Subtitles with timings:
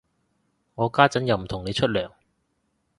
[0.73, 2.09] 我家陣又唔同你出糧